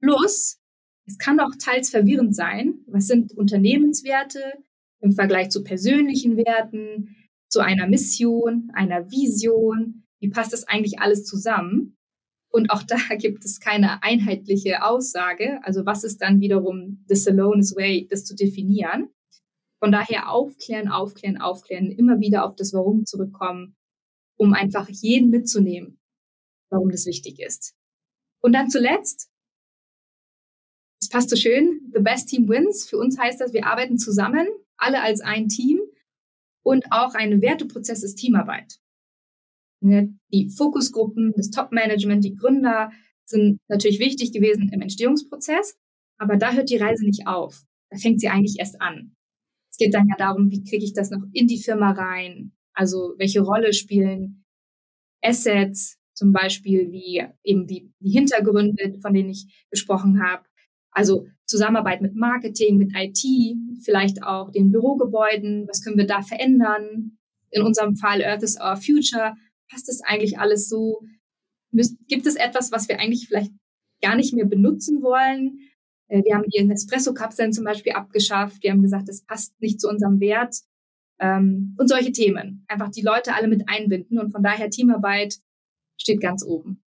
[0.00, 0.60] Plus,
[1.08, 2.80] es kann auch teils verwirrend sein.
[2.86, 4.40] Was sind Unternehmenswerte
[5.00, 7.16] im Vergleich zu persönlichen Werten,
[7.48, 10.04] zu einer Mission, einer Vision?
[10.20, 11.96] Wie passt das eigentlich alles zusammen?
[12.50, 15.58] Und auch da gibt es keine einheitliche Aussage.
[15.62, 19.08] Also was ist dann wiederum the Salonis way, das zu definieren?
[19.80, 23.76] Von daher aufklären, aufklären, aufklären, immer wieder auf das Warum zurückkommen
[24.38, 26.00] um einfach jeden mitzunehmen,
[26.70, 27.74] warum das wichtig ist.
[28.40, 29.30] Und dann zuletzt,
[31.08, 32.86] es passt so schön, the best team wins.
[32.86, 35.80] Für uns heißt das, wir arbeiten zusammen, alle als ein Team
[36.62, 38.78] und auch ein Werteprozess ist Teamarbeit.
[39.80, 42.92] Ne, die Fokusgruppen, das Top-Management, die Gründer
[43.24, 45.78] sind natürlich wichtig gewesen im Entstehungsprozess,
[46.18, 47.64] aber da hört die Reise nicht auf.
[47.88, 49.16] Da fängt sie eigentlich erst an.
[49.70, 52.52] Es geht dann ja darum, wie kriege ich das noch in die Firma rein?
[52.74, 54.44] Also welche Rolle spielen
[55.22, 60.47] Assets, zum Beispiel wie eben die, die Hintergründe, von denen ich gesprochen habe.
[60.90, 63.24] Also Zusammenarbeit mit Marketing, mit IT,
[63.82, 65.66] vielleicht auch den Bürogebäuden.
[65.68, 67.18] Was können wir da verändern?
[67.50, 69.34] In unserem Fall Earth is our future.
[69.70, 71.00] Passt das eigentlich alles so?
[72.08, 73.52] Gibt es etwas, was wir eigentlich vielleicht
[74.02, 75.58] gar nicht mehr benutzen wollen?
[76.08, 78.62] Äh, wir haben die Nespresso-Kapseln zum Beispiel abgeschafft.
[78.62, 80.56] Wir haben gesagt, das passt nicht zu unserem Wert.
[81.20, 82.64] Ähm, und solche Themen.
[82.68, 85.36] Einfach die Leute alle mit einbinden und von daher Teamarbeit
[86.00, 86.82] steht ganz oben.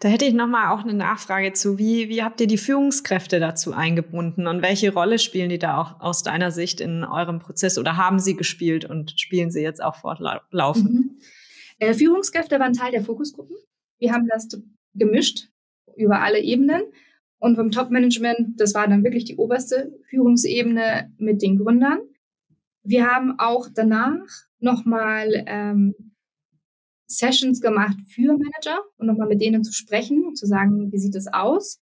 [0.00, 1.78] Da hätte ich nochmal auch eine Nachfrage zu.
[1.78, 6.00] Wie, wie habt ihr die Führungskräfte dazu eingebunden und welche Rolle spielen die da auch
[6.00, 9.96] aus deiner Sicht in eurem Prozess oder haben sie gespielt und spielen sie jetzt auch
[9.96, 10.92] fortlaufend?
[10.92, 11.10] Mhm.
[11.78, 13.56] Äh, Führungskräfte waren Teil der Fokusgruppen.
[13.98, 14.48] Wir haben das
[14.94, 15.48] gemischt
[15.96, 16.82] über alle Ebenen.
[17.38, 21.98] Und vom Top-Management, das war dann wirklich die oberste Führungsebene mit den Gründern.
[22.84, 24.26] Wir haben auch danach
[24.60, 26.11] nochmal ähm,
[27.16, 31.14] Sessions gemacht für Manager und nochmal mit denen zu sprechen und zu sagen, wie sieht
[31.14, 31.80] es aus.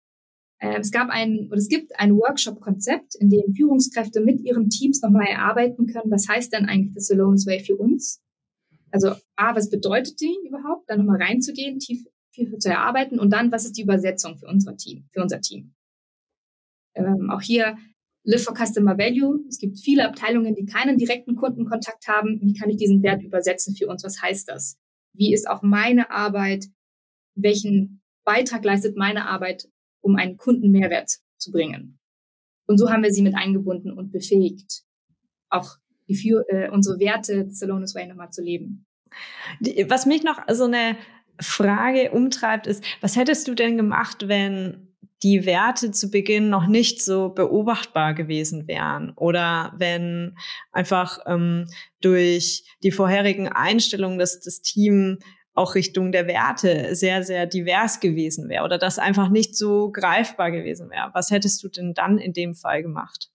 [0.58, 5.02] Äh, es gab ein, oder es gibt ein Workshop-Konzept, in dem Führungskräfte mit ihren Teams
[5.02, 8.22] nochmal erarbeiten können, was heißt denn eigentlich das Salones Way für uns?
[8.90, 10.88] Also, A, was bedeutet die überhaupt?
[10.88, 14.76] Dann nochmal reinzugehen, tief, tief zu erarbeiten und dann, was ist die Übersetzung für unser
[14.76, 15.74] Team, für unser Team?
[16.94, 17.76] Ähm, auch hier
[18.22, 19.40] Live for Customer Value.
[19.48, 22.40] Es gibt viele Abteilungen, die keinen direkten Kundenkontakt haben.
[22.40, 24.02] Wie kann ich diesen Wert übersetzen für uns?
[24.02, 24.78] Was heißt das?
[25.14, 26.66] Wie ist auch meine Arbeit?
[27.34, 29.68] Welchen Beitrag leistet meine Arbeit,
[30.00, 31.98] um einen Kundenmehrwert zu bringen?
[32.66, 34.82] Und so haben wir sie mit eingebunden und befähigt,
[35.50, 35.76] auch
[36.08, 38.86] die, äh, unsere Werte Salonis Way nochmal zu leben.
[39.88, 40.96] Was mich noch so eine
[41.40, 44.83] Frage umtreibt, ist, was hättest du denn gemacht, wenn
[45.24, 50.36] die Werte zu Beginn noch nicht so beobachtbar gewesen wären oder wenn
[50.70, 51.66] einfach ähm,
[52.02, 55.18] durch die vorherigen Einstellungen des, des Team
[55.54, 60.50] auch Richtung der Werte sehr, sehr divers gewesen wäre oder das einfach nicht so greifbar
[60.50, 61.10] gewesen wäre.
[61.14, 63.30] Was hättest du denn dann in dem Fall gemacht?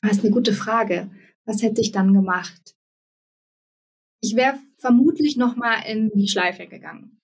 [0.00, 1.10] Das ist eine gute Frage.
[1.44, 2.74] Was hätte ich dann gemacht?
[4.22, 7.20] Ich wäre vermutlich nochmal in die Schleife gegangen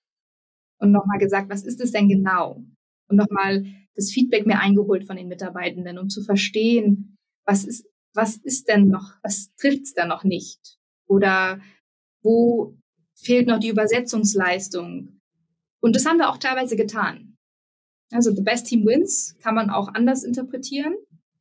[0.78, 2.62] und nochmal gesagt, was ist es denn genau?
[3.08, 3.64] Und nochmal
[3.94, 8.88] das Feedback mir eingeholt von den Mitarbeitenden, um zu verstehen, was ist, was ist denn
[8.88, 10.78] noch, was trifft es da noch nicht?
[11.06, 11.60] Oder
[12.22, 12.76] wo
[13.14, 15.20] fehlt noch die Übersetzungsleistung?
[15.80, 17.36] Und das haben wir auch teilweise getan.
[18.10, 20.94] Also The Best Team Wins kann man auch anders interpretieren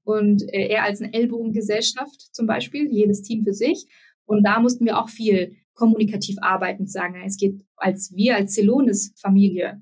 [0.04, 3.88] und äh, eher als eine Ellbogengesellschaft zum Beispiel, jedes Team für sich.
[4.25, 9.13] Und da mussten wir auch viel kommunikativ arbeiten, sagen, es geht als wir als Celonis
[9.17, 9.82] Familie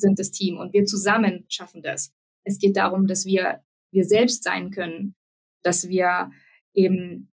[0.00, 2.12] sind das Team und wir zusammen schaffen das.
[2.44, 5.14] Es geht darum, dass wir wir selbst sein können,
[5.62, 6.30] dass wir
[6.74, 7.32] eben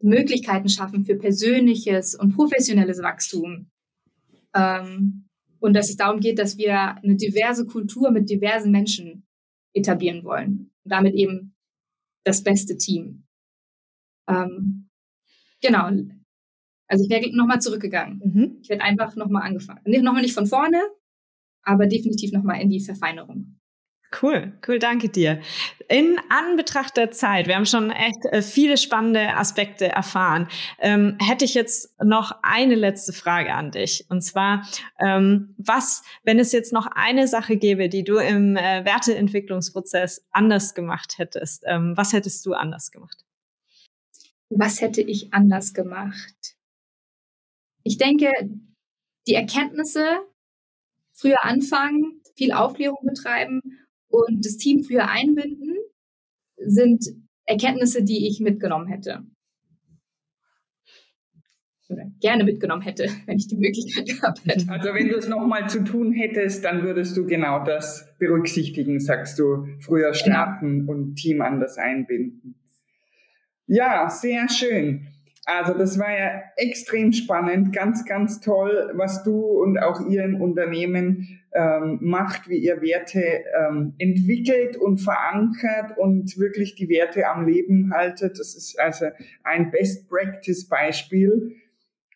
[0.00, 3.70] Möglichkeiten schaffen für persönliches und professionelles Wachstum.
[4.54, 5.28] Ähm,
[5.60, 9.24] und dass es darum geht, dass wir eine diverse Kultur mit diversen Menschen
[9.74, 10.72] etablieren wollen.
[10.84, 11.54] Und damit eben
[12.24, 13.24] das beste Team.
[14.28, 14.88] Ähm,
[15.60, 15.88] genau.
[16.88, 18.20] Also ich wäre nochmal zurückgegangen.
[18.24, 18.58] Mhm.
[18.60, 19.80] Ich werde einfach nochmal angefangen.
[19.84, 20.82] Nochmal nicht von vorne,
[21.62, 23.58] aber definitiv nochmal in die Verfeinerung.
[24.20, 25.40] Cool, cool, danke dir.
[25.88, 30.48] In Anbetracht der Zeit, wir haben schon echt äh, viele spannende Aspekte erfahren,
[30.80, 34.04] ähm, hätte ich jetzt noch eine letzte Frage an dich.
[34.10, 34.68] Und zwar,
[35.00, 40.74] ähm, was, wenn es jetzt noch eine Sache gäbe, die du im äh, Werteentwicklungsprozess anders
[40.74, 43.24] gemacht hättest, ähm, was hättest du anders gemacht?
[44.50, 46.56] Was hätte ich anders gemacht?
[47.82, 48.30] Ich denke,
[49.26, 50.20] die Erkenntnisse,
[51.22, 53.60] früher anfangen, viel Aufklärung betreiben
[54.08, 55.76] und das Team früher einbinden,
[56.56, 57.06] sind
[57.46, 59.22] Erkenntnisse, die ich mitgenommen hätte.
[61.88, 64.66] Oder gerne mitgenommen hätte, wenn ich die Möglichkeit gehabt hätte.
[64.68, 69.38] Also wenn du es nochmal zu tun hättest, dann würdest du genau das berücksichtigen, sagst
[69.38, 70.14] du, früher genau.
[70.14, 70.92] starten genau.
[70.92, 72.54] und Team anders einbinden.
[73.66, 75.06] Ja, sehr schön.
[75.44, 80.40] Also das war ja extrem spannend, ganz, ganz toll, was du und auch ihr im
[80.40, 87.46] Unternehmen ähm, macht, wie ihr Werte ähm, entwickelt und verankert und wirklich die Werte am
[87.46, 88.38] Leben haltet.
[88.38, 89.06] Das ist also
[89.42, 91.56] ein Best-Practice-Beispiel.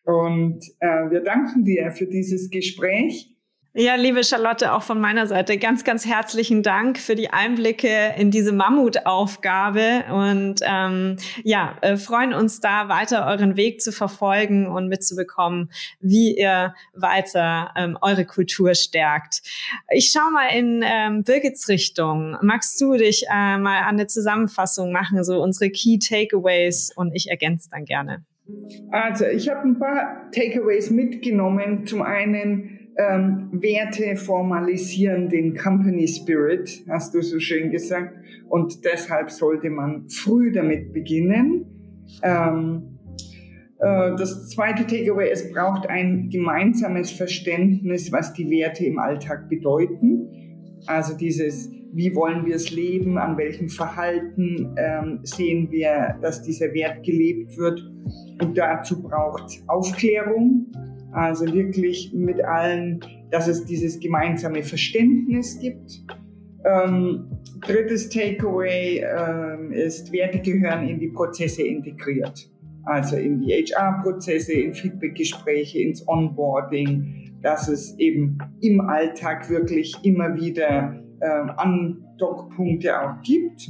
[0.05, 3.36] Und äh, wir danken dir für dieses Gespräch.
[3.79, 8.31] Ja, liebe Charlotte, auch von meiner Seite ganz, ganz herzlichen Dank für die Einblicke in
[8.31, 14.87] diese Mammutaufgabe und ähm, ja, äh, freuen uns da weiter euren Weg zu verfolgen und
[14.87, 15.69] mitzubekommen,
[15.99, 19.43] wie ihr weiter ähm, eure Kultur stärkt.
[19.91, 22.35] Ich schaue mal in ähm, Birgits Richtung.
[22.41, 27.29] Magst du dich äh, mal an eine Zusammenfassung machen, so unsere Key Takeaways und ich
[27.29, 28.25] ergänze dann gerne.
[28.91, 31.85] Also, ich habe ein paar Takeaways mitgenommen.
[31.85, 38.15] Zum einen ähm, Werte formalisieren den Company Spirit, hast du so schön gesagt.
[38.49, 41.65] Und deshalb sollte man früh damit beginnen.
[42.23, 42.97] Ähm,
[43.79, 50.79] äh, das zweite Takeaway, es braucht ein gemeinsames Verständnis, was die Werte im Alltag bedeuten.
[50.87, 56.73] Also dieses, wie wollen wir es leben, an welchem Verhalten ähm, sehen wir, dass dieser
[56.73, 57.79] Wert gelebt wird.
[58.41, 60.71] Und dazu braucht es Aufklärung,
[61.11, 62.99] also wirklich mit allen,
[63.31, 66.03] dass es dieses gemeinsame Verständnis gibt.
[66.65, 67.27] Ähm,
[67.65, 72.49] drittes Takeaway ähm, ist, Werte gehören in die Prozesse integriert.
[72.85, 80.35] Also in die HR-Prozesse, in Feedback-Gespräche, ins Onboarding, dass es eben im Alltag wirklich immer
[80.35, 83.69] wieder ähm, Andockpunkte auch gibt.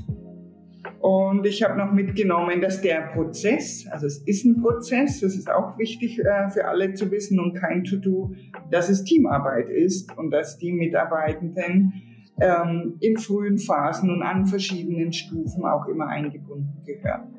[0.99, 5.49] Und ich habe noch mitgenommen, dass der Prozess, also es ist ein Prozess, das ist
[5.49, 8.33] auch wichtig äh, für alle zu wissen und kein To-Do,
[8.71, 11.93] dass es Teamarbeit ist und dass die Mitarbeitenden
[12.39, 17.33] ähm, in frühen Phasen und an verschiedenen Stufen auch immer eingebunden gehören.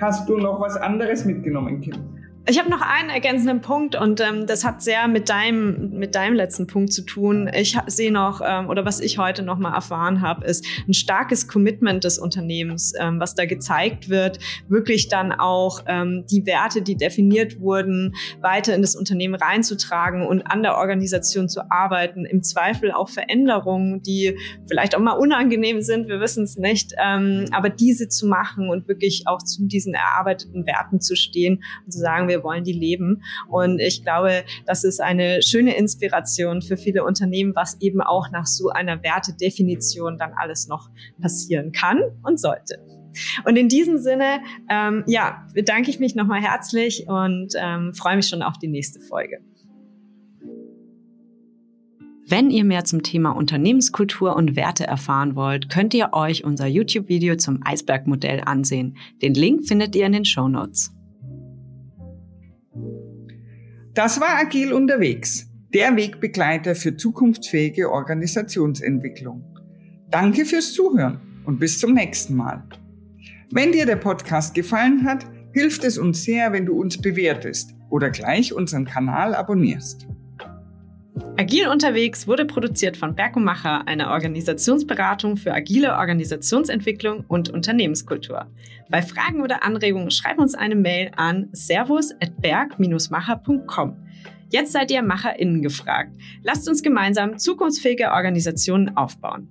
[0.00, 2.23] Hast du noch was anderes mitgenommen, Kim?
[2.46, 6.34] Ich habe noch einen ergänzenden Punkt und ähm, das hat sehr mit deinem, mit deinem
[6.34, 7.50] letzten Punkt zu tun.
[7.50, 11.48] Ich sehe noch, ähm, oder was ich heute noch mal erfahren habe, ist ein starkes
[11.48, 16.96] Commitment des Unternehmens, ähm, was da gezeigt wird, wirklich dann auch ähm, die Werte, die
[16.96, 22.26] definiert wurden, weiter in das Unternehmen reinzutragen und an der Organisation zu arbeiten.
[22.26, 24.36] Im Zweifel auch Veränderungen, die
[24.68, 28.86] vielleicht auch mal unangenehm sind, wir wissen es nicht, ähm, aber diese zu machen und
[28.86, 33.22] wirklich auch zu diesen erarbeiteten Werten zu stehen und zu sagen, wir wollen die leben.
[33.48, 38.46] Und ich glaube, das ist eine schöne Inspiration für viele Unternehmen, was eben auch nach
[38.46, 42.78] so einer Wertedefinition dann alles noch passieren kann und sollte.
[43.44, 48.28] Und in diesem Sinne, ähm, ja, bedanke ich mich nochmal herzlich und ähm, freue mich
[48.28, 49.38] schon auf die nächste Folge.
[52.26, 57.36] Wenn ihr mehr zum Thema Unternehmenskultur und Werte erfahren wollt, könnt ihr euch unser YouTube-Video
[57.36, 58.96] zum Eisbergmodell ansehen.
[59.20, 60.90] Den Link findet ihr in den Show Notes.
[63.94, 69.44] Das war Agil unterwegs, der Wegbegleiter für zukunftsfähige Organisationsentwicklung.
[70.10, 72.64] Danke fürs Zuhören und bis zum nächsten Mal.
[73.52, 78.10] Wenn dir der Podcast gefallen hat, hilft es uns sehr, wenn du uns bewertest oder
[78.10, 80.08] gleich unseren Kanal abonnierst.
[81.36, 88.46] Agil unterwegs wurde produziert von Berkomacher, einer Organisationsberatung für agile Organisationsentwicklung und Unternehmenskultur.
[88.90, 93.96] Bei Fragen oder Anregungen schreib uns eine Mail an servus@berg-macher.com.
[94.50, 96.16] Jetzt seid ihr MacherInnen gefragt.
[96.42, 99.48] Lasst uns gemeinsam zukunftsfähige Organisationen aufbauen.